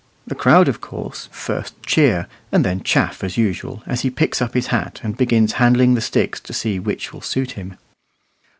The 0.25 0.33
crowd, 0.33 0.67
of 0.67 0.81
course, 0.81 1.29
first 1.31 1.75
cheer, 1.83 2.25
and 2.51 2.65
then 2.65 2.81
chaff 2.81 3.23
as 3.23 3.37
usual, 3.37 3.83
as 3.85 4.01
he 4.01 4.09
picks 4.09 4.41
up 4.41 4.55
his 4.55 4.65
hat 4.73 4.99
and 5.03 5.15
begins 5.15 5.53
handling 5.61 5.93
the 5.93 6.01
sticks 6.01 6.39
to 6.39 6.53
see 6.53 6.79
which 6.79 7.13
will 7.13 7.21
suit 7.21 7.51
him. 7.51 7.77